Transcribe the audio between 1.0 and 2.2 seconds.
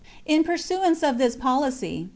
of this policy, ^xl.